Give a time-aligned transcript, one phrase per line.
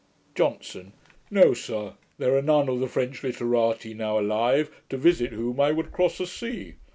[0.33, 0.93] JOHNSON.
[1.29, 5.71] 'No, sir; there are none of the French literati now alive, to visit whom I
[5.71, 6.73] would cross a sea.